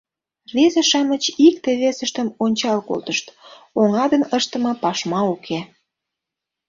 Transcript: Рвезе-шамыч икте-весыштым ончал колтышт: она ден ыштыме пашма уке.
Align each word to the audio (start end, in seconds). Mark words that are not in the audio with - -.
Рвезе-шамыч 0.49 1.23
икте-весыштым 1.47 2.27
ончал 2.43 2.79
колтышт: 2.87 3.25
она 3.81 4.03
ден 4.11 4.23
ыштыме 4.37 4.73
пашма 4.83 5.21
уке. 5.33 5.59